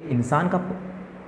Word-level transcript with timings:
इंसान 0.00 0.48
का 0.48 0.58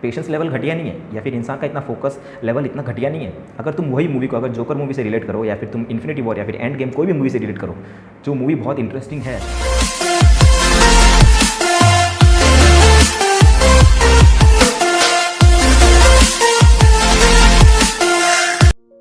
patience 0.03 0.29
level 0.31 0.49
घटिया 0.49 0.75
नहीं 0.75 0.91
है, 0.91 0.97
या 1.15 1.23
फिर 1.23 1.35
इंसान 1.35 1.59
का 1.59 1.67
इतना 1.67 1.81
फोकस 1.81 2.19
लेवल 2.45 2.67
इतना 2.67 2.83
घटिया 2.83 3.11
नहीं 3.11 3.25
है, 3.25 3.33
अगर 3.59 3.73
तुम 3.73 3.87
वही 3.87 4.09
मूवी 4.09 4.27
को, 4.27 4.37
अगर 4.37 4.49
जोकर 4.49 4.75
मूवी 4.75 4.95
से 4.95 5.03
रिलेट 5.03 5.25
करो, 5.25 5.45
या 5.45 5.57
फिर 5.57 5.69
तुम 5.69 5.85
इन्फिनिटी 5.91 6.23
वॉर 6.23 6.39
या 6.39 6.45
फिर 6.45 6.55
एंड 6.55 6.77
गेम 6.77 6.91
कोई 6.91 7.07
भी 7.07 7.13
मूवी 7.13 7.31
से 7.31 7.39
रिलेट 7.39 7.59
करो, 7.59 7.77
जो 8.25 8.35
मूवी 8.35 8.55
बहुत 8.55 8.79
इंटरेस्टिंग 8.79 9.23
है। 9.23 9.39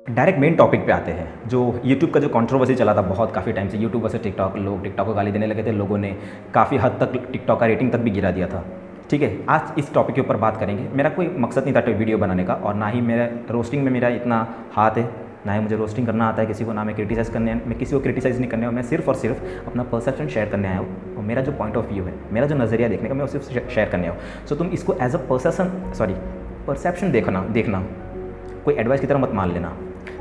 डायरेक्ट 0.06 0.38
मेन 0.38 0.54
टॉपिक 0.54 0.86
पे 0.86 0.92
आते 0.92 1.12
हैं, 1.12 1.48
जो 1.48 1.80
यूट्यूब 1.84 2.12
का 2.12 2.20
जो 2.20 2.28
कंट्रोवर्सी 2.28 2.74
चला 2.74 2.94
था 2.94 3.02
बहुत 3.02 3.34
काफ़ी 3.34 3.52
टाइम 3.52 3.68
से 3.68 3.78
यूट्यूब 3.78 4.02
वर्सेस 4.02 4.22
टिकटॉक 4.22 4.56
लोग 4.58 4.82
टिकटॉक 4.82 5.06
को 5.06 5.14
गाली 5.14 5.32
देने 5.32 5.46
लगे 5.46 5.64
थे, 5.64 5.72
लोगों 5.72 5.98
ने 5.98 6.16
काफ़ी 6.54 6.76
हद 6.76 6.98
तक 7.00 7.28
टिकटॉक 7.32 7.60
का 7.60 7.66
रेटिंग 7.66 7.92
तक 7.92 7.98
भी 7.98 8.10
गिरा 8.10 8.30
दिया 8.30 8.46
था। 8.46 8.64
ठीक 9.10 9.22
है, 9.22 9.28
आज 9.48 9.78
इस 9.78 9.92
टॉपिक 9.94 10.14
के 10.14 10.20
ऊपर 10.20 10.36
बात 10.36 10.56
करेंगे। 10.56 10.82
मेरा 10.96 11.10
कोई 11.10 11.26
मकसद 11.38 11.64
नहीं 11.64 11.74
था 11.74 11.80
वीडियो 11.80 12.18
बनाने 12.18 12.44
का 12.44 12.54
और 12.54 12.74
ना 12.74 12.88
ही 12.88 13.00
मेरा 13.00 13.24
रोस्टिंग 13.50 13.82
में 13.84 13.90
मेरा 13.92 14.08
इतना 14.08 14.36
हाथ 14.72 14.98
है, 14.98 15.04
ना 15.46 15.52
ही 15.52 15.60
मुझे 15.60 15.76
रोस्टिंग 15.76 16.06
करना 16.06 16.28
आता 16.28 16.42
है 16.42 16.46
किसी 16.48 16.64
को, 16.64 16.72
ना 16.72 16.84
मैं 16.84 16.94
क्रिटिसाइज़ 16.94 17.32
करने, 17.32 17.54
मैं 17.56 17.78
किसी 17.78 17.94
को 17.94 18.00
क्रिटिसाइज़ 18.00 18.38
नहीं 18.38 18.50
करने 18.50 18.70
मैं 18.70 18.82
सिर्फ़ 18.82 19.08
और 19.08 19.14
सिर्फ़ 19.14 19.66
अपना 19.66 19.82
परसेप्शन 19.82 20.28
शेयर 20.28 20.48
करने 20.48 20.68
आया 20.68 20.78
हूँ। 20.78 21.16
और 21.16 21.24
मेरा 21.24 21.42
जो 21.42 21.52
पॉइंट 21.52 21.76
ऑफ़ 21.76 21.92
व्यू 21.92 22.04
है, 22.04 22.14
मेरा 22.32 22.46
जो 22.46 22.56
नज़रिया 22.56 22.88
देखने 22.88 23.08
का, 23.08 23.14
मैं 23.14 23.24
उसे 23.24 23.38
शेयर 23.40 23.88
करने 23.88 24.02
आया 24.02 24.12
हूँ। 24.12 24.46
सो 24.46 24.54
तुम 24.54 24.68
इसको 24.68 24.96
as 25.02 25.14
a 25.14 25.18
perception 25.28 25.92
sorry 25.94 26.14
perception 26.66 27.12
देखना 27.12 27.44
देखना। 27.50 27.84
कोई 28.64 28.74
एडवाइस 28.74 29.00
की 29.00 29.06
तरह 29.06 29.18
मत 29.18 29.30
मान 29.34 29.52
लेना। 29.52 29.76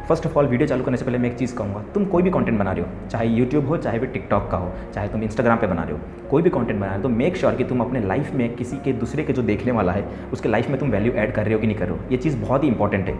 फ़र्स्ट 0.10 0.26
ऑफ़ 0.28 0.38
ऑल 0.38 0.46
वीडियो 0.46 0.68
चालू 0.68 0.84
करने 0.84 0.98
से 0.98 1.06
पहले 1.06 1.18
मैं 1.18 1.30
एक 1.30 1.38
चीज़ 1.38 1.54
कहूँगा, 1.56 1.84
तुम 1.94 2.06
कोई 2.06 2.24
भी 2.24 2.30
कंटेंट 2.30 2.58
बना 2.60 2.72
रहे 2.72 2.84
हो, 2.84 3.08
चाहे 3.10 3.26
यूट्यूब 3.28 3.68
हो, 3.68 3.78
चाहे 3.78 4.00
भी 4.00 4.08
टिकटॉक 4.08 4.50
का 4.52 4.58
हो, 4.58 4.72
चाहे 4.94 5.08
तुम 5.08 5.24
इंस्टाग्राम 5.24 5.58
पे 5.58 5.68
बना 5.68 5.84
रहे 5.84 5.94
हो, 5.94 6.00
कोई 6.30 6.42
भी 6.42 6.50
कंटेंट 6.50 6.80
बना 6.80 6.88
रहे 6.88 6.98
हो 6.98 7.04
तो 7.04 7.10
मेक 7.10 7.36
श्योर 7.38 7.52
sure 7.52 7.64
कि 7.64 7.70
तुम 7.70 7.82
अपने 7.82 8.00
लाइफ 8.00 8.32
में 8.34 8.56
किसी 8.56 8.78
के 8.78 8.94
दूसरे 8.94 9.24
के 9.24 9.34
जो 9.34 9.42
देखने 9.42 9.72
वाला 9.72 9.92
है, 9.92 10.04
उसके 10.34 10.50
लाइफ 10.50 10.70
में 10.70 10.80
तुम 10.80 10.90
वैल्यू 10.90 11.12
ऐड 11.14 11.34
कर 11.34 11.46
रहे 11.46 11.54
हो 11.54 11.60
कि 11.60 11.68
नहीं 11.68 11.78
कर 11.78 11.88
रहे 11.88 11.98
हो, 11.98 12.04
ये 12.12 12.18
चीज़ 12.18 12.38
बहुत 12.38 12.64
ही 12.64 12.68
इंपॉर्टेंट 12.68 13.08
है। 13.08 13.18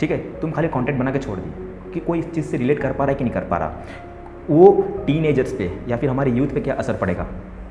ठीक 0.00 0.10
है? 0.10 0.18
तुम 0.40 0.50
खाली 0.50 0.68
कॉन्टेंट 0.68 0.98
बना 0.98 1.10
के 1.10 1.18
छोड़ 1.18 1.38
दी 1.38 1.50
कि 1.92 2.00
कोई 2.00 2.18
इस 2.18 2.32
चीज़ 2.32 2.46
से 2.46 2.56
रिलेट 2.56 2.80
कर 2.80 2.92
पा 2.92 3.04
रहा 3.04 3.12
है 3.12 3.18
कि 3.18 3.24
नहीं 3.24 3.34
कर 3.34 3.44
पा 3.44 3.56
रहा। 3.56 3.84
वो 4.50 4.72
टीन 5.06 5.32
पे 5.58 5.70
या 5.88 5.96
फिर 5.96 6.10
हमारे 6.10 6.30
यूथ 6.30 6.54
पे 6.54 6.60
क्या 6.60 6.74
असर 6.74 6.96
पड़ेगा? 6.96 7.26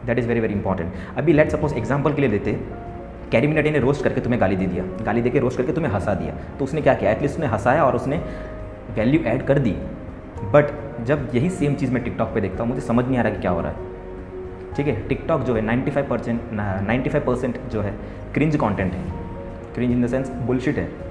That 0.06 0.20
is 0.20 0.28
very 0.28 0.40
very 0.40 0.54
important 0.54 0.94
अभी 1.18 1.34
लेट 1.34 1.52
सपोज़ 1.52 1.76
एग्ज़ाम्पल 1.76 2.14
के 2.14 2.22
लिए 2.22 2.30
देते 2.30 2.60
कैरी 3.36 3.48
मिनाटी 3.48 3.72
ने 3.72 3.80
रोस्ट 3.80 4.04
करके 4.04 4.22
तुम्हें 4.22 4.40
गाली 4.42 4.56
दे 4.56 4.66
दिया। 4.66 4.84
गाली 5.06 5.22
दे 5.22 5.30
के 5.30 5.40
रोस्ट 5.40 5.58
करके 5.58 5.74
तुम्हें 5.74 5.92
हंसा 5.92 6.14
दिया। 6.14 6.34
तो 6.60 6.66
उसने 6.66 6.82
क्या 6.82 6.94
किया? 6.94 7.12
एटलीस्ट 7.12 7.36
उसने 7.36 7.48
हंसाया 7.48 7.84
और 7.86 7.96
उसने 7.96 8.18
वैल्यू 8.96 9.20
ऐड 9.22 9.46
कर 9.46 9.60
दी। 9.60 9.72
बट 10.54 10.72
जब 11.04 11.28
यही 11.36 11.50
सेम 11.50 11.76
चीज़ 11.76 11.92
मैं 11.92 12.04
टिकटॉक 12.04 12.34
पे 12.34 12.42
देखता 12.42 12.64
हूँ, 12.64 12.70
मुझे 12.70 12.82
समझ 12.82 13.06
नहीं 13.06 13.18
आ 13.18 13.22
रहा 13.22 13.34
कि 13.34 13.42
क्या 13.42 13.52
हो 13.52 13.62
रहा 13.62 13.72
है। 13.72 14.74
ठीक 14.76 14.88
है? 14.88 15.08
टिकटॉक 15.08 15.42
जो 15.42 15.56
है 15.56 15.62
95 15.62 16.10
परसेंट 16.10 16.42
नाइन्टी 16.54 17.10
जो 17.70 17.82
है 17.82 17.94
क्रिंज 18.34 18.56
कॉन्टेंट 18.56 18.94
है। 18.94 19.04
Cringe 19.76 19.92
in 19.92 20.04
the 20.04 20.08
sense 20.08 20.30
bullshit 20.30 20.78
है। 20.78 21.05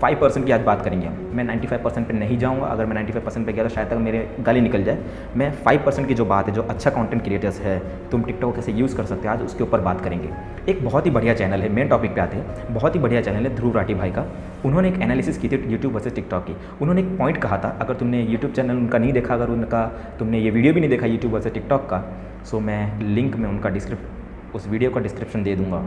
फाइव 0.00 0.18
परसेंट 0.20 0.44
की 0.46 0.52
आज 0.52 0.60
बात 0.60 0.82
करेंगे 0.82 1.06
हम। 1.06 1.30
मैं 1.34 1.44
नाइन्टी 1.44 1.66
फाइव 1.66 1.82
परसेंट 1.82 2.06
पर 2.08 2.14
नहीं 2.14 2.36
जाऊँगा। 2.38 2.66
अगर 2.66 2.86
मैं 2.86 2.94
नाइन्टी 2.94 3.12
फाइव 3.12 3.24
परसेंट 3.24 3.46
पर 3.46 3.52
गया 3.52 3.64
तो 3.64 3.70
शायद 3.70 3.88
तक 3.88 3.96
मेरे 3.96 4.18
गाली 4.40 4.60
निकल 4.60 4.82
जाए। 4.82 4.98
मैं 5.36 5.50
फाइव 5.54 5.82
परसेंट 5.86 6.06
की 6.08 6.14
जो 6.14 6.24
बात 6.24 6.48
है, 6.48 6.54
जो 6.54 6.62
अच्छा 6.62 6.90
कंटेंट 6.90 7.22
क्रिएटर्स 7.22 7.60
है, 7.60 7.78
तुम 8.10 8.22
टिकटॉक 8.22 8.54
कैसे 8.54 8.72
यूज़ 8.72 8.96
कर 8.96 9.04
सकते 9.04 9.28
हो, 9.28 9.34
आज 9.34 9.42
उसके 9.42 9.64
ऊपर 9.64 9.80
बात 9.80 10.00
करेंगे। 10.00 10.28
एक 10.68 10.84
बहुत 10.84 11.06
ही 11.06 11.10
बढ़िया 11.10 11.34
चैनल 11.34 11.62
है 11.62 11.68
मेन 11.68 11.88
टॉपिक 11.88 12.14
पे 12.14 12.20
आते 12.20 12.36
हैं। 12.36 12.74
बहुत 12.74 12.94
ही 12.94 13.00
बढ़िया 13.00 13.20
चैनल 13.20 13.46
है 13.46 13.54
ध्रुव 13.56 13.76
राठी 13.76 13.94
भाई 13.94 14.10
का। 14.10 14.26
उन्होंने 14.64 14.88
एक 14.88 15.00
एनालिसिस 15.00 15.38
की 15.38 15.48
थी 15.48 15.62
यूट्यूब 15.66 15.94
वर्सेज 15.94 16.14
टिकटॉक 16.14 16.44
की। 16.44 16.56
उन्होंने 16.80 17.00
एक 17.00 17.16
पॉइंट 17.18 17.36
कहा 17.36 17.58
था, 17.58 17.76
अगर 17.80 17.94
तुमने 17.94 18.22
यूट्यूब 18.22 18.52
चैनल 18.52 18.76
उनका 18.76 18.98
नहीं 18.98 19.12
देखा, 19.12 19.34
अगर 19.34 19.48
उनका 19.48 19.84
तुमने 20.18 20.38
ये 20.38 20.50
वीडियो 20.50 20.74
भी 20.74 20.80
नहीं 20.80 20.90
देखा 20.90 21.06
यूट्यूब 21.06 21.34
वर्सेज 21.34 21.54
टिकटॉक 21.54 21.88
का 21.90 22.04
सो 22.44 22.60
मैं 22.60 23.00
लिंक 23.00 23.36
में 23.36 23.48
उनका 23.48 23.68
डिस्क्रिप 23.68 24.54
उस 24.54 24.68
वीडियो 24.68 24.90
का 24.90 25.00
डिस्क्रिप्शन 25.00 25.42
दे 25.42 25.56
दूँगा। 25.56 25.84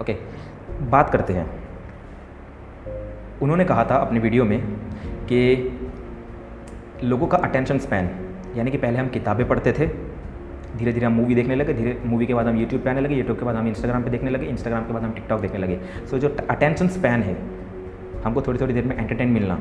ओके 0.00 0.16
बात 0.90 1.10
करते 1.10 1.32
हैं। 1.32 1.59
उन्होंने 3.42 3.64
कहा 3.64 3.84
था 3.84 3.96
अपने 3.96 4.20
वीडियो 4.20 4.44
में 4.44 4.60
कि 5.24 5.40
लोगों 7.04 7.26
का 7.26 7.38
अटेंशन 7.38 7.78
स्पैन 7.78 8.10
यानी 8.56 8.70
कि 8.70 8.78
पहले 8.78 8.98
हम 8.98 9.08
किताबें 9.08 9.48
पढ़ते 9.48 9.72
थे 9.72 9.86
धीरे 10.76 10.92
धीरे 10.92 11.06
हम 11.06 11.12
मूवी 11.12 11.34
देखने 11.34 11.54
लगे 11.54 11.74
धीरे 11.74 11.96
मूवी 12.06 12.26
के 12.26 12.34
बाद 12.34 12.46
हम 12.46 12.56
यूट्यूब 12.56 12.82
पे 12.82 12.90
आने 12.90 13.00
लगे 13.00 13.14
यूट्यूब 13.14 13.38
के 13.38 13.44
बाद 13.44 13.56
हम 13.56 13.68
इंस्टाग्राम 13.68 14.02
पे 14.02 14.10
देखने 14.10 14.30
लगे 14.30 14.46
इंस्टाग्राम 14.46 14.84
के 14.84 14.92
बाद 14.92 15.02
हम 15.02 15.12
टिकटॉक 15.12 15.40
देखने 15.40 15.58
लगे। 15.58 15.78
सो 16.10 16.16
so, 16.16 16.22
जो 16.22 16.36
अटेंशन 16.50 16.88
स्पैन 16.88 17.22
है 17.22 17.36
हमको 18.24 18.42
थोड़ी 18.42 18.58
थोड़ी 18.60 18.74
देर 18.74 18.84
में 18.84 18.96
एंटरटेन 18.98 19.28
मिलना। 19.28 19.58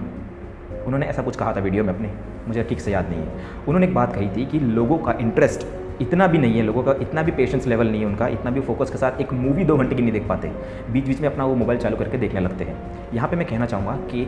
उन्होंने 0.85 1.05
ऐसा 1.05 1.21
कुछ 1.21 1.35
कहा 1.35 1.53
था 1.55 1.59
वीडियो 1.59 1.83
में 1.83 1.93
अपने 1.93 2.11
मुझे 2.47 2.63
ठीक 2.63 2.79
से 2.79 2.91
याद 2.91 3.09
नहीं 3.09 3.21
है। 3.21 3.27
उन्होंने 3.67 3.87
एक 3.87 3.93
बात 3.93 4.15
कही 4.15 4.29
थी 4.29 4.45
कि 4.45 4.59
लोगों 4.59 4.97
का 4.97 5.11
इंटरेस्ट 5.11 5.67
इतना 6.01 6.27
भी 6.27 6.37
नहीं 6.37 6.57
है 6.57 6.63
लोगों 6.63 6.83
का, 6.83 6.91
इतना 7.01 7.21
भी 7.23 7.31
पेशेंस 7.31 7.67
लेवल 7.67 7.87
नहीं 7.87 8.01
है 8.01 8.07
उनका, 8.07 8.27
इतना 8.27 8.51
भी 8.51 8.61
फोकस 8.61 8.89
के 8.89 8.97
साथ 8.97 9.21
एक 9.21 9.33
मूवी 9.33 9.63
दो 9.63 9.77
घंटे 9.77 9.95
की 9.95 10.01
नहीं 10.01 10.11
देख 10.11 10.27
पाते। 10.27 10.51
बीच 10.91 11.07
बीच 11.07 11.21
में 11.21 11.29
अपना 11.29 11.45
वो 11.45 11.55
मोबाइल 11.55 11.79
चालू 11.79 11.97
करके 11.97 12.17
देखने 12.17 12.39
लगते 12.39 12.63
हैं। 12.63 12.77
यहाँ 13.13 13.29
पर 13.29 13.35
मैं 13.35 13.47
कहना 13.47 13.65
चाहूँगा 13.65 13.95
कि 14.11 14.27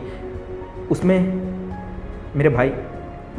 उसमें 0.90 1.18
मेरे 2.36 2.48
भाई 2.48 2.72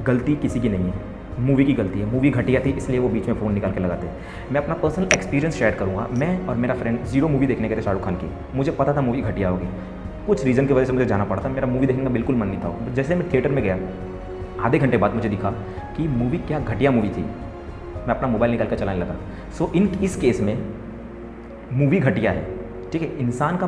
गलती 0.05 0.35
किसी 0.35 0.59
की 0.59 0.69
नहीं 0.69 0.91
है। 0.91 1.11
मूवी 1.39 1.66
की 1.66 1.73
गलती 1.73 1.99
है। 1.99 2.05
मूवी 2.05 2.29
घटिया 2.29 2.59
थी, 2.66 2.69
इसलिए 2.69 2.99
वो 2.99 3.09
बीच 3.09 3.27
में 3.27 3.35
फ़ोन 3.35 3.53
निकाल 3.53 3.72
के 3.72 3.79
लगाते 3.79 4.09
मैं 4.51 4.61
अपना 4.61 4.75
पर्सनल 4.75 5.07
एक्सपीरियंस 5.13 5.55
शेयर 5.55 5.75
करूँगा। 5.75 6.07
मैं 6.11 6.45
और 6.47 6.55
मेरा 6.55 6.73
फ्रेंड 6.73 7.03
ज़ीरो 7.03 7.27
मूवी 7.27 7.47
देखने 7.47 7.69
गए 7.69 7.77
थे 7.77 7.81
शाहरुख 7.81 8.03
खान 8.03 8.16
की। 8.16 8.29
मुझे 8.55 8.72
पता 8.72 8.95
था 8.95 9.01
मूवी 9.01 9.22
घटिया 9.22 9.49
होगी। 9.49 9.67
कुछ 10.27 10.43
रीज़न 10.45 10.67
की 10.67 10.73
वजह 10.73 10.85
से 10.85 10.93
मुझे 10.93 11.05
जाना 11.05 11.23
पड़ा 11.23 11.43
था। 11.43 11.49
मेरा 11.49 11.67
मूवी 11.67 11.88
देखने 11.88 12.03
का 12.03 12.09
बिल्कुल 12.09 12.35
मन 12.35 12.47
नहीं 12.47 12.59
था। 12.59 12.93
जैसे 12.93 13.16
मैं 13.16 13.29
थिएटर 13.33 13.49
में 13.49 13.63
गया, 13.63 13.77
आधे 14.61 14.79
घंटे 14.79 14.97
बाद 14.97 15.13
मुझे 15.13 15.29
दिखा 15.29 15.49
कि 15.97 16.07
मूवी 16.07 16.38
क्या 16.38 16.59
घटिया 16.59 16.91
मूवी 16.91 17.09
थी। 17.09 17.25
मैं 18.08 18.16
अपना 18.16 18.28
मोबाइल 18.28 18.52
निकाल 18.52 18.68
कर 18.68 18.75
चलाने 18.75 19.00
लगा। 19.00 19.16
सो 19.52 19.72
इन 19.75 19.88
इस 20.03 20.16
केस 20.16 20.41
में 20.41 20.58
मूवी 21.74 22.00
घटिया 22.00 22.31
है, 22.31 22.46
ठीक 22.91 23.02
है? 23.02 23.18
इंसान 23.18 23.58
का 23.58 23.68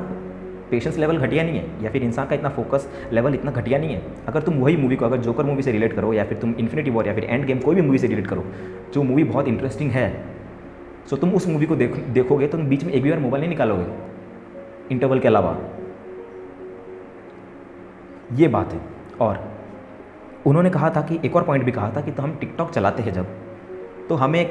पेशेंस 0.72 0.98
लेवल 0.98 1.18
घटिया 1.18 1.44
नहीं 1.44 1.60
है, 1.60 1.84
या 1.84 1.92
फिर 1.92 2.04
इंसान 2.04 2.28
का 2.28 2.36
इतना 2.36 2.50
फोकस 2.50 2.90
लेवल 3.14 3.34
इतना 3.34 3.52
घटिया 3.52 3.80
नहीं 3.80 3.90
है। 3.90 4.02
अगर 4.28 4.42
तुम 4.42 4.56
वही 4.56 4.78
मूवी 4.78 4.96
को, 4.96 5.06
अगर 5.06 5.18
जोकर 5.18 5.44
मूवी 5.44 5.62
से 5.62 5.72
रिलेट 5.72 5.94
करो, 5.94 6.14
या 6.14 6.24
फिर 6.24 6.38
तुम 6.38 6.56
इन्फिनिटी 6.60 6.92
वॉर 6.92 7.08
या 7.08 7.14
फिर 7.14 7.24
एंड 7.24 7.46
गेम 7.46 7.60
कोई 7.60 7.76
भी 7.76 7.82
मूवी 7.82 7.98
से 7.98 8.08
रिलेट 8.08 8.28
करो, 8.28 8.46
जो 8.94 9.04
मूवी 9.04 9.24
बहुत 9.24 9.48
इंटरेस्टिंग 9.48 9.92
है 9.92 10.36
सो 11.10 11.16
तुम 11.16 11.34
उस 11.34 11.48
मूवी 11.48 11.66
को 11.66 11.76
देख, 11.76 11.96
देखोगे 11.96 12.48
तो 12.48 12.58
तुम 12.58 12.68
बीच 12.68 12.84
में 12.84 12.94
एक 12.94 13.04
भी 13.04 13.10
बार 13.10 13.20
मोबाइल 13.20 13.42
नहीं 13.42 13.50
निकालोगे 13.50 13.86
इंटरवल 14.92 15.20
के 15.20 15.28
अलावा। 15.28 15.58
ये 18.34 18.48
बात 18.48 18.74
है। 18.74 18.80
और 19.22 19.52
उन्होंने 20.46 20.70
कहा 20.70 20.90
था 20.90 21.02
कि, 21.02 21.20
एक 21.26 21.36
और 21.36 21.44
पॉइंट 21.44 21.66
भी 21.66 21.72
कहा 21.72 21.92
था 21.96 22.02
कि 22.02 22.12
तो 22.12 22.24
हम 22.24 22.36
टिकटॉक 22.36 22.72
चलाते 22.72 23.04
हैं 23.04 23.14
जब 23.14 23.28
तो 24.10 24.16
हमें 24.16 24.46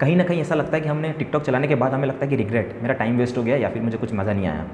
कहीं 0.00 0.16
ना 0.16 0.24
कहीं 0.24 0.40
ऐसा 0.40 0.54
लगता 0.54 0.76
है 0.76 0.80
कि 0.80 0.88
हमने 0.88 1.12
टिकटॉक 1.12 1.42
चलाने 1.42 1.68
के 1.68 1.74
बाद 1.74 1.92
हमें 1.94 2.06
लगता 2.08 2.24
है 2.24 2.30
कि 2.30 2.36
रिग्रेट 2.36 2.74
मेरा 2.82 2.94
टाइम 2.94 3.18
वेस्ट 3.18 3.38
हो 3.38 3.42
गया 3.42 3.56
या 3.56 3.68
फिर 3.70 3.82
मुझे 3.82 3.98
कुछ 3.98 4.12
मज़ा 4.12 4.32
नहीं 4.32 4.46
आया। 4.46 4.66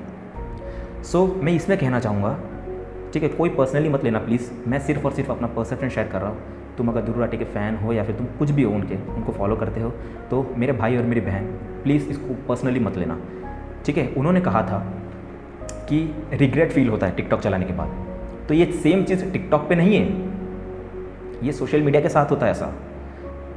सो 1.02 1.26
so, 1.26 1.42
मैं 1.44 1.52
इसमें 1.52 1.78
कहना 1.78 2.00
चाहूँगा 2.00 2.38
ठीक 3.14 3.22
है 3.22 3.28
कोई 3.28 3.48
पर्सनली 3.50 3.88
मत 3.88 4.04
लेना 4.04 4.18
प्लीज़ 4.18 4.50
मैं 4.68 4.78
सिर्फ़ 4.78 5.04
और 5.06 5.12
सिर्फ़ 5.12 5.30
अपना 5.30 5.46
परसेप्शन 5.46 5.88
शेयर 5.88 6.08
कर 6.08 6.20
रहा 6.20 6.30
हूँ। 6.30 6.76
तुम 6.76 6.88
अगर 6.88 7.00
दुर्राटी 7.00 7.36
के 7.38 7.44
फ़ैन 7.44 7.76
हो 7.76 7.92
या 7.92 8.04
फिर 8.04 8.16
तुम 8.16 8.26
कुछ 8.38 8.50
भी 8.50 8.62
हो 8.62 8.72
उनके 8.72 8.96
उनको 9.14 9.32
फॉलो 9.32 9.56
करते 9.56 9.80
हो 9.80 9.90
तो 10.30 10.42
मेरे 10.56 10.72
भाई 10.72 10.96
और 10.96 11.02
मेरी 11.02 11.20
बहन 11.20 11.46
प्लीज़ 11.82 12.08
इसको 12.08 12.34
पर्सनली 12.48 12.80
मत 12.80 12.96
लेना। 12.96 13.18
ठीक 13.86 13.98
है 13.98 14.06
उन्होंने 14.16 14.40
कहा 14.40 14.62
था 14.62 14.78
कि 15.88 15.98
रिग्रेट 16.32 16.72
फील 16.72 16.88
होता 16.88 17.06
है 17.06 17.16
टिकटॉक 17.16 17.40
चलाने 17.40 17.64
के 17.64 17.72
बाद। 17.72 18.46
तो 18.48 18.54
ये 18.54 18.66
सेम 18.72 19.04
चीज़ 19.04 19.24
टिकटॉक 19.32 19.68
पे 19.68 19.74
नहीं 19.74 19.96
है। 19.96 21.46
ये 21.46 21.52
सोशल 21.52 21.82
मीडिया 21.82 22.02
के 22.02 22.08
साथ 22.08 22.30
होता 22.30 22.46
है 22.46 22.52
ऐसा। 22.52 22.72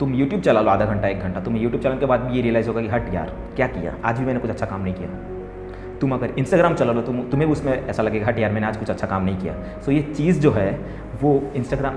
तुम 0.04 0.14
यूट्यूब 0.14 0.42
चला 0.42 0.62
लो 0.62 0.70
आधा 0.70 0.86
घंटा, 0.86 1.08
एक 1.08 1.20
घंटा। 1.20 1.40
तुम्हें 1.40 1.64
यूट्यूब 1.64 1.84
चलाने 1.84 2.00
के 2.00 2.06
बाद 2.06 2.20
भी 2.20 2.36
ये 2.36 2.42
रियलाइज़ 2.42 2.68
होगा 2.68 2.82
कि, 2.82 2.88
हट 2.88 3.14
यार, 3.14 3.36
क्या 3.56 3.68
किया? 3.68 3.96
आज 4.06 4.20
भी 4.20 4.26
मैंने 4.26 4.40
कुछ 4.40 4.50
अच्छा 4.50 4.66
काम 4.66 4.82
नहीं 4.82 4.94
किया। 4.94 5.10
तुम 6.02 6.14
अगर 6.14 6.32
इंस्टाग्राम 6.40 6.74
चला 6.74 6.94
लो, 6.94 7.02
तुम, 7.02 7.22
तुम्हें 7.22 7.48
उसमें 7.48 7.88
ऐसा 7.88 8.04
लगेगा, 8.04 8.28
हट 8.28 8.40
यार, 8.40 8.52
मैंने 8.52 8.68
आज 8.68 8.78
कुछ 8.78 8.90
अच्छा 8.90 9.08
काम 9.08 9.26
नहीं 9.26 9.38
किया। 9.38 9.82
सो 9.86 9.92
ये 9.92 10.02
चीज़ 10.02 10.40
जो 10.40 10.52
है, 10.52 10.80
वो 11.22 11.44
इंस्टाग्राम 11.56 11.94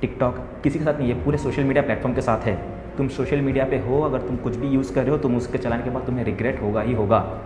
टिकटॉक 0.00 0.38
किसी 0.62 0.78
के 0.78 0.84
साथ 0.84 0.98
नहीं 0.98 1.12
है 1.12 1.24
पूरे 1.24 1.38
सोशल 1.38 1.64
मीडिया 1.64 1.82
प्लेटफॉर्म 1.82 2.14
के 2.14 2.20
साथ 2.20 2.38
है। 2.38 2.62
तुम 2.96 3.08
सोशल 3.08 3.40
मीडिया 3.40 3.64
पे 3.64 3.78
हो, 3.78 4.02
अगर 4.02 4.18
तुम 4.18 4.36
कुछ 4.36 4.56
भी 4.56 4.68
यूज़ 4.68 4.94
कर 4.94 5.00
रहे 5.00 5.10
हो, 5.10 5.18
तुम 5.18 5.36
उसके 5.36 5.58
चलाने 5.58 5.82
के 5.82 5.90
बाद 5.90 6.02
तुम्हें 6.02 6.24
रिग्रेट 6.24 6.62
होगा 6.62 6.80
ही 6.80 6.92
होगा। 6.92 7.38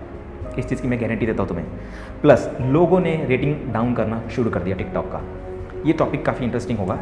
इस 0.58 0.68
चीज़ 0.68 0.82
की 0.82 0.88
मैं 0.88 1.00
गारंटी 1.00 1.26
देता 1.26 1.42
हूँ 1.42 1.48
तुम्हें। 1.48 1.66
प्लस 2.22 2.56
लोगों 2.60 3.00
ने 3.00 3.26
रेटिंग 3.28 3.72
डाउन 3.72 3.94
करना 3.94 4.22
शुरू 4.28 4.50
कर 4.50 4.60
दिया 4.60 4.76
टिकटॉक 4.76 5.04
का। 5.04 5.20
ये 5.86 5.92
टॉपिक 5.92 6.26
काफ़ी 6.26 6.44
इंटरेस्टिंग 6.44 6.78
होगा। 6.78 6.98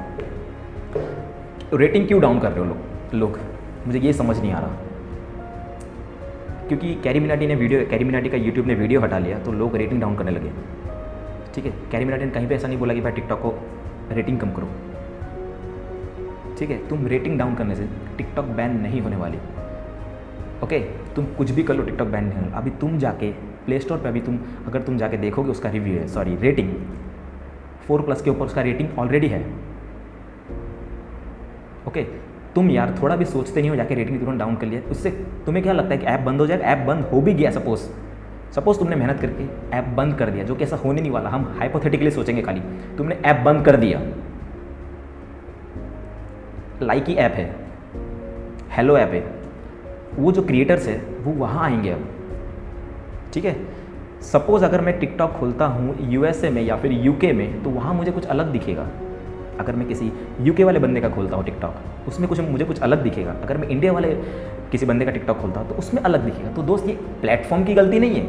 रेटिंग 1.75 2.09
क्यों 2.09 2.21
डाउन 2.21 2.41
कर 2.41 2.51
रहे 2.51 2.59
हो 2.59 2.65
लोग? 2.65 2.92
लोग 3.15 3.39
मुझे 3.87 3.99
ये 3.99 4.13
समझ 4.13 4.39
नहीं 4.39 4.53
आ 4.53 4.59
रहा। 4.59 4.91
क्योंकि 6.69 6.95
कैरी 7.05 7.21
मिनाटी 7.21 7.47
ने 7.47 7.55
वीडियो 7.55 7.81
कैरी 7.87 8.05
मिनाटी 8.05 8.29
का 8.29 8.37
यूट्यूब 8.37 8.67
ने 8.67 8.75
वीडियो 8.75 9.01
हटा 9.01 9.19
लिया 9.19 9.39
तो 9.39 9.53
लोग 9.53 9.77
रेटिंग 9.77 10.01
डाउन 10.01 10.17
करने 10.17 10.31
लगे। 10.31 10.51
ठीक 11.55 11.65
है? 11.65 11.73
कैरी 11.91 12.05
मिनाटी 12.05 12.25
ने 12.25 12.31
कहीं 12.31 12.49
पे 12.49 12.55
ऐसा 12.55 12.69
नहीं 12.69 12.79
बोला 12.79 12.95
कि 12.95 13.01
भाई 13.01 13.13
टिकटॉक 13.13 13.41
को 13.41 13.55
रेटिंग 14.15 14.39
कम 14.41 14.51
करो। 14.51 14.69
ठीक 16.59 16.71
है? 16.71 16.77
तुम 16.89 17.07
रेटिंग 17.07 17.39
डाउन 17.39 17.55
करने 17.55 17.75
से 17.77 17.89
टिकटॉक 18.19 18.45
बैन 18.57 18.81
नहीं 18.81 19.01
होने 19.01 19.17
वाली। 19.17 19.39
ओके 20.65 20.79
तुम 21.15 21.25
कुछ 21.39 21.51
भी 21.51 21.63
कर 21.63 21.75
लो 21.75 21.83
टिकटॉक 21.83 22.09
बैन 22.09 22.25
नहीं 22.25 22.39
होने 22.39 22.57
अभी 22.57 22.71
तुम 22.81 22.99
जाके 22.99 23.31
प्ले 23.67 23.79
स्टोर 23.79 23.99
पर 23.99 24.09
अभी 24.09 24.21
तुम 24.21 24.39
अगर 24.67 24.83
तुम 24.83 24.97
जाके 24.99 25.17
देखोगे 25.17 25.51
उसका 25.51 25.71
रिव्यू 25.71 25.95
है 25.95 26.07
सॉरी 26.09 26.37
रेटिंग 26.37 26.75
फोर 27.87 28.03
प्लस 28.03 28.23
के 28.23 28.31
ऊपर 28.31 28.47
उसका 28.47 28.63
रेटिंग 28.63 28.99
ऑलरेडी 28.99 29.29
है। 29.29 29.41
ओके 31.89 32.07
तुम 32.55 32.71
यार 32.71 32.95
थोड़ा 33.03 33.17
भी 33.17 33.25
सोचते 33.25 33.61
नहीं 33.61 33.71
हो, 33.71 33.77
जाके 33.77 33.95
रेटिंग 33.95 34.21
तुरंत 34.21 34.39
डाउन 34.39 34.57
कर 34.57 34.67
लिया। 34.67 34.91
उससे 34.91 35.11
तुम्हें 35.47 35.63
क्या 35.63 35.73
लगता 35.73 35.91
है 35.91 35.99
कि 35.99 36.07
ऐप 36.07 36.21
बंद 36.21 36.41
हो 36.41 36.47
जाएगा 36.47 36.65
ऐप 36.65 36.79
बंद 36.79 37.05
हो 37.05 37.21
भी 37.21 37.35
गया 37.35 37.51
सपोज़ 37.51 37.81
सपोज़ 38.53 38.79
तुमने 38.79 38.97
मेहनत 38.97 39.21
करके 39.21 39.77
ऐप 39.77 39.85
बंद 39.85 40.15
कर 40.15 40.31
दिया, 40.31 40.45
जो 40.45 40.55
कि 40.55 40.65
ऐसा 40.65 40.77
होने 40.77 41.01
नहीं 41.01 41.11
वाला। 41.11 41.29
हम 41.29 41.55
हाइपोथेटिकली 41.59 42.11
सोचेंगे 42.11 42.43
खाली। 42.43 42.61
तुमने 42.99 43.15
ऐप 43.15 43.37
बंद 43.37 43.65
कर 43.65 43.77
दिया। 43.77 44.01
लाइक 46.83 47.05
ही 47.05 47.15
ऐप 47.15 47.33
है। 47.33 47.57
हेलो 48.71 48.99
ऐप 48.99 49.11
है। 49.11 49.35
वो 50.17 50.33
जो 50.33 50.43
क्रिएटर्स 50.43 50.89
है, 50.89 50.99
वो 50.99 51.33
वहाँ 51.33 51.65
आएँगे 51.65 51.91
अब। 51.91 52.09
ठीक 53.35 53.45
है? 53.45 53.57
सपोज़ 54.21 54.65
अगर 54.65 54.81
मैं 54.81 54.99
टिकटॉक 54.99 55.33
खोलता 55.33 55.67
हूँ 55.67 55.97
यूएसए 56.01 56.51
में 56.51 56.63
या 56.63 56.77
फिर 56.77 56.93
यूके 56.93 57.33
में 57.33 57.63
तो 57.63 57.71
वहाँ 57.71 57.95
मुझे 57.95 58.11
कुछ 58.11 58.27
अलग 58.27 58.53
दिखेगा। 58.53 58.89
अगर 59.63 59.77
मैं 59.77 59.87
किसी 59.89 60.11
यूके 60.41 60.65
वाले 60.65 60.79
बंदे 60.79 61.01
का 61.01 61.09
खोलता 61.09 61.37
हूँ 61.37 61.45
टिकटॉक 61.45 62.09
उसमें 62.09 62.29
कुछ 62.29 62.41
मुझे 62.41 62.65
कुछ 62.65 62.81
अलग 62.81 63.03
दिखेगा। 63.03 63.35
अगर 63.43 63.57
मैं 63.57 63.69
इंडिया 63.69 63.93
वाले 63.93 64.15
किसी 64.73 64.87
बंदे 64.87 65.05
का 65.05 65.11
टिकटॉक 65.11 65.39
खोलता 65.39 65.61
हूँ 65.61 65.69
तो 65.69 65.75
उसमें 65.75 66.03
अलग 66.03 66.25
दिखेगा। 66.25 66.51
तो 66.53 66.63
दोस्त, 66.63 66.87
ये 66.87 66.95
प्लेटफॉर्म 67.21 67.65
की 67.65 67.75
गलती 67.75 67.99
नहीं 68.01 68.15
है। 68.15 68.27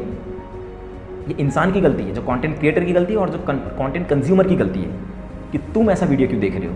ये 1.28 1.34
इंसान 1.40 1.72
की 1.72 1.80
गलती 1.80 2.02
है, 2.02 2.14
जो 2.14 2.22
कंटेंट 2.22 2.58
क्रिएटर 2.58 2.84
की 2.84 2.92
गलती 2.92 3.12
है 3.12 3.18
और 3.18 3.30
जो 3.30 3.38
कंटेंट 3.40 4.08
कंज्यूमर 4.08 4.48
की 4.48 4.56
गलती 4.56 4.80
है 4.80 4.88
कि 5.52 5.58
तुम 5.74 5.90
ऐसा 5.90 6.06
वीडियो 6.06 6.28
क्यों 6.28 6.40
देख 6.40 6.56
रहे 6.56 6.66
हो? 6.66 6.74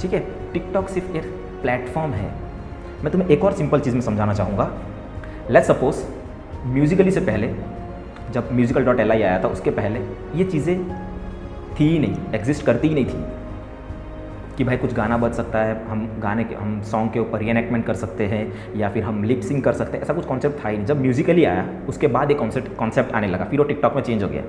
ठीक 0.00 0.12
है? 0.12 0.20
टिकटॉक 0.52 0.88
सिर्फ़ 0.88 1.16
एक 1.16 1.24
प्लेटफॉर्म 1.62 2.12
है। 2.12 2.30
मैं 3.02 3.12
तुम्हें 3.12 3.28
एक 3.30 3.44
और 3.44 3.52
सिंपल 3.52 3.80
चीज़ 3.80 3.94
में 3.94 4.00
समझाना 4.00 4.34
चाहूँगा। 4.34 4.70
लेट 5.50 5.64
सपोज़ 5.64 6.02
म्यूजिकली 6.66 7.10
से 7.10 7.20
पहले, 7.20 7.54
जब 8.32 8.48
म्यूजिकल 8.52 8.84
डॉट 8.84 9.00
एल 9.00 9.12
आया 9.12 9.38
था, 9.44 9.48
उसके 9.48 9.70
पहले 9.70 10.00
ये 10.34 10.44
चीज़ें 10.44 10.74
थी 11.80 11.88
ही 11.88 11.98
नहीं 11.98 12.16
एग्जिस्ट 12.34 12.66
करती 12.66 12.88
ही 12.88 12.94
नहीं 12.94 13.06
थी। 13.06 13.24
कि 14.56 14.64
भाई 14.64 14.76
कुछ 14.76 14.92
गाना 14.94 15.16
बज 15.18 15.32
सकता 15.32 15.58
है 15.58 15.84
हम 15.86 16.00
गाने 16.22 16.44
के 16.44 16.54
हम 16.54 16.80
सॉन्ग 16.82 17.12
के 17.12 17.18
ऊपर 17.18 17.38
रीएनेक्टमेंट 17.38 17.84
कर 17.86 17.94
सकते 17.94 18.26
हैं 18.26 18.74
या 18.76 18.88
फिर 18.88 19.04
हम 19.04 19.22
लिपसिंग 19.24 19.62
कर 19.62 19.72
सकते 19.72 19.96
हैं 19.96 20.04
ऐसा 20.04 20.14
कुछ 20.14 20.24
कॉन्सेप्ट 20.24 20.64
था 20.64 20.68
ही 20.68 20.76
नहीं। 20.76 20.86
जब 20.86 21.00
म्यूजिकली 21.00 21.44
आया 21.44 21.66
उसके 21.88 22.06
बाद 22.06 22.30
एक 22.30 22.38
कॉन्सेप्ट 22.38 22.76
कॉन्सेप्ट 22.76 23.12
आने 23.12 23.26
लगा 23.26 23.44
फिर 23.44 23.58
वो 23.58 23.64
टिकटॉक 23.64 23.94
में 23.94 24.02
चेंज 24.02 24.22
हो 24.22 24.28
गया। 24.28 24.42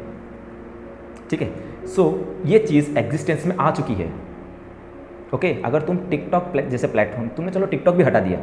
ठीक 1.29 1.41
है? 1.41 1.87
सो 1.87 2.35
ये 2.45 2.59
चीज़ 2.59 2.97
एग्जिस्टेंस 2.97 3.45
में 3.45 3.55
आ 3.57 3.71
चुकी 3.71 3.93
है। 3.93 4.11
ओके 5.33 5.53
okay, 5.53 5.65
अगर 5.65 5.81
तुम 5.81 5.97
टिकटॉक 5.97 6.53
जैसे 6.69 6.87
प्लेटफॉर्म 6.87 7.27
तुमने 7.27 7.51
चलो 7.51 7.65
टिकटॉक 7.65 7.95
भी 7.95 8.03
हटा 8.03 8.19
दिया 8.19 8.39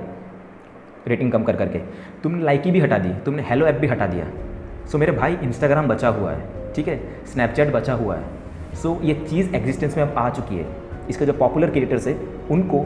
रेटिंग 1.09 1.33
कम 1.33 1.43
कर 1.43 1.57
करके। 1.57 1.79
तुमने 2.23 2.43
लाइकी 2.45 2.71
भी 2.71 2.81
हटा 2.81 2.99
दी 2.99 3.13
तुमने 3.25 3.43
हेलो 3.43 3.67
ऐप 3.67 3.75
भी 3.75 3.87
हटा 3.87 4.07
दिया। 4.07 4.27
सो 4.87 4.99
मेरे 4.99 5.13
भाई 5.13 5.37
इंस्टाग्राम 5.43 5.89
बचा 5.89 6.09
हुआ 6.09 6.33
है 6.33 6.73
ठीक 6.75 6.89
है? 6.89 7.01
स्नैपचैट 7.27 7.73
बचा 7.73 7.95
हुआ 7.95 8.17
है। 8.17 8.38
सो 8.75 8.95
so, 8.95 9.05
ये 9.05 9.27
चीज़ 9.31 9.55
एग्जिस्टेंस 9.55 9.97
में 9.97 10.05
अब 10.05 10.15
आ 10.19 10.31
चुकी 10.31 10.57
है। 10.57 10.67
इसके 11.11 11.27
जो 11.27 11.33
पॉपुलर 11.33 11.71
क्रिएटर्स 11.71 12.07
है 12.07 12.21
उनको 12.51 12.79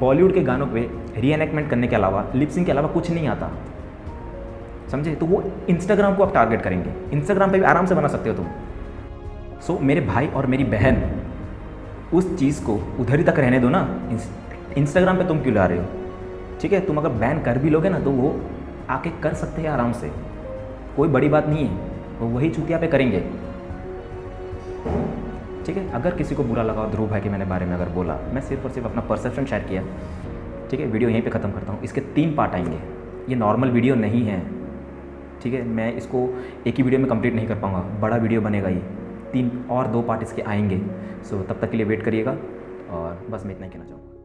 बॉलीवुड 0.00 0.34
के 0.34 0.40
गानों 0.40 0.66
पे 0.66 0.80
री 1.20 1.32
करने 1.68 1.86
के 1.86 1.96
अलावा 1.96 2.24
लिपसिंग 2.34 2.66
के 2.66 2.72
अलावा 2.72 2.88
कुछ 2.88 3.10
नहीं 3.10 3.28
आता। 3.28 3.50
समझे? 4.90 5.14
तो 5.14 5.26
वो 5.26 5.44
इंस्टाग्राम 5.68 6.14
को 6.14 6.22
आप 6.22 6.34
टारगेट 6.34 6.62
करेंगे। 6.62 7.16
इंस्टाग्राम 7.16 7.52
पे 7.52 7.58
भी 7.58 7.64
आराम 7.64 7.86
से 7.86 7.94
बना 7.94 8.08
सकते 8.08 8.30
हो 8.30 8.36
तुम। 8.36 8.46
सो 9.60 9.74
so, 9.74 9.80
मेरे 9.80 10.00
भाई 10.00 10.26
और 10.26 10.46
मेरी 10.46 10.64
बहन 10.64 11.22
उस 12.14 12.38
चीज़ 12.38 12.64
को 12.64 12.74
उधर 13.00 13.18
ही 13.18 13.24
तक 13.24 13.34
रहने 13.38 13.60
दो 13.60 13.68
ना। 13.68 13.98
इंस्टाग्राम 14.78 15.16
पे 15.16 15.24
तुम 15.24 15.40
क्यों 15.40 15.54
ला 15.54 15.66
रहे 15.66 15.78
हो? 15.78 15.84
ठीक 16.60 16.72
है? 16.72 16.80
तुम 16.80 16.96
अगर 16.96 17.08
बैन 17.08 17.42
कर 17.42 17.58
भी 17.58 17.70
लोगे 17.70 17.88
ना 17.88 17.98
तो 17.98 18.10
वो 18.10 18.40
आके 18.90 19.10
कर 19.10 19.34
सकते 19.34 19.62
हैं 19.62 19.68
आराम 19.68 19.92
से। 19.92 20.10
कोई 20.96 21.08
बड़ी 21.08 21.28
बात 21.28 21.46
नहीं 21.46 21.66
है। 21.66 21.76
वो 22.20 22.28
वही 22.28 22.50
चुतिया 22.50 22.78
पे 22.78 22.86
करेंगे। 22.86 23.24
ठीक 25.66 25.76
है? 25.76 25.90
अगर 25.90 26.14
किसी 26.14 26.34
को 26.34 26.44
बुरा 26.44 26.62
लगा 26.62 26.86
ध्रुव 26.86 27.08
भाई 27.08 27.20
के 27.20 27.28
मैंने 27.28 27.44
बारे 27.44 27.66
में 27.66 27.74
अगर 27.74 27.88
बोला, 27.88 28.18
मैं 28.34 28.40
सिर्फ़ 28.40 28.64
और 28.64 28.70
सिर्फ़ 28.70 28.88
अपना 28.88 29.00
परसेप्शन 29.00 29.44
शेयर 29.44 29.62
किया। 29.62 29.82
ठीक 30.70 30.80
है? 30.80 30.86
वीडियो 30.86 31.10
यहीं 31.10 31.22
पे 31.22 31.30
ख़त्म 31.30 31.50
करता 31.50 31.72
हूँ। 31.72 31.82
इसके 31.82 32.00
तीन 32.00 32.34
पार्ट 32.34 32.52
आएँगे। 32.52 32.78
ये 33.28 33.34
नॉर्मल 33.34 33.70
वीडियो 33.70 33.94
नहीं 33.94 34.24
है। 34.24 34.40
ठीक 35.42 35.54
है? 35.54 35.62
मैं 35.62 35.94
इसको 35.94 36.42
एक 36.66 36.76
ही 36.76 36.82
वीडियो 36.82 37.00
में 37.00 37.08
कंप्लीट 37.10 37.34
नहीं 37.34 37.48
कर 37.48 37.54
पाऊँगा। 37.54 37.78
बड़ा 37.78 38.16
वीडियो 38.16 38.40
बनेगा 38.40 38.68
ये। 38.68 38.82
तीन 39.32 39.64
और 39.70 39.86
दो 39.86 40.02
पार्ट 40.02 40.22
इसके 40.22 40.42
आएँगे। 40.42 40.80
सो 41.24 41.42
तब 41.42 41.60
तक 41.60 41.70
के 41.70 41.76
लिए 41.76 41.86
वेट 41.86 42.02
करिएगा। 42.02 42.36
और 42.90 43.26
बस 43.30 43.46
मैं 43.46 43.54
इतना 43.54 43.66
ही 43.66 43.72
कहना 43.72 43.84
चाहूँगा। 43.84 44.17